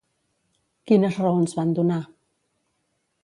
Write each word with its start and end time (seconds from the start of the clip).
Quines 0.91 1.19
raons 1.25 1.53
van 1.59 1.75
donar? 1.81 2.01